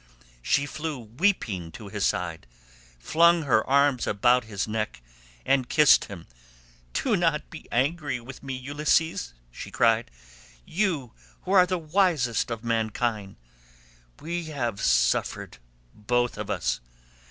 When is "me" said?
8.41-8.55